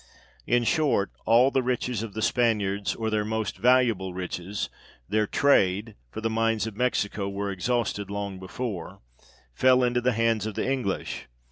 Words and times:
In 0.47 0.63
short, 0.63 1.11
all 1.27 1.51
the 1.51 1.61
riches 1.61 2.01
of 2.01 2.15
the 2.15 2.23
Spaniards, 2.23 2.95
or 2.95 3.11
their 3.11 3.23
most 3.23 3.59
valuable 3.59 4.15
riches, 4.15 4.67
their 5.07 5.27
trade, 5.27 5.93
(for 6.09 6.21
the 6.21 6.27
mines 6.29 6.65
of 6.65 6.75
Mexico 6.75 7.29
were 7.29 7.51
exhausted 7.51 8.09
long 8.09 8.39
before) 8.39 8.89
1 8.93 8.99
fell 9.53 9.83
into 9.83 10.01
the 10.01 10.13
hands 10.13 10.47
of 10.47 10.55
the 10.55 10.67
English. 10.67 11.27